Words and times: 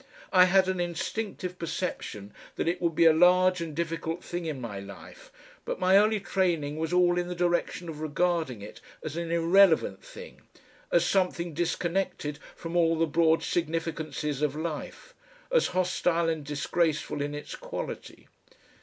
I 0.33 0.45
had 0.45 0.67
an 0.67 0.79
instinctive 0.79 1.59
perception 1.59 2.33
that 2.55 2.67
it 2.67 2.81
would 2.81 2.95
be 2.95 3.05
a 3.05 3.13
large 3.13 3.61
and 3.61 3.75
difficult 3.75 4.23
thing 4.23 4.47
in 4.47 4.59
my 4.59 4.79
life, 4.79 5.31
but 5.63 5.79
my 5.79 5.95
early 5.95 6.19
training 6.19 6.77
was 6.77 6.91
all 6.91 7.19
in 7.19 7.27
the 7.27 7.35
direction 7.35 7.87
of 7.87 7.99
regarding 7.99 8.63
it 8.63 8.81
as 9.03 9.15
an 9.15 9.31
irrelevant 9.31 10.03
thing, 10.03 10.41
as 10.91 11.05
something 11.05 11.53
disconnected 11.53 12.39
from 12.55 12.75
all 12.75 12.97
the 12.97 13.05
broad 13.05 13.43
significances 13.43 14.41
of 14.41 14.55
life, 14.55 15.13
as 15.51 15.67
hostile 15.77 16.27
and 16.29 16.43
disgraceful 16.45 17.21
in 17.21 17.35
its 17.35 17.53
quality. 17.53 18.27